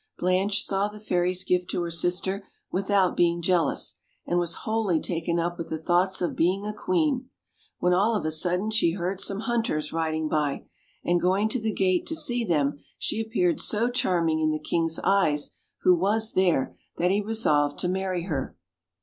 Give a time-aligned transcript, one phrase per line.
[0.17, 5.37] Blanche saw the fairy's gift to her sister without being jealous, and was wholly taken
[5.39, 7.29] up with the thoughts of being a queen;
[7.77, 10.65] when all of a sudden she heard some hunters riding by,
[11.05, 14.57] and going to the gate to see them, she ap peared so charming in the
[14.57, 15.51] king's eyes,
[15.83, 18.57] who was there, that he resolved to marry her.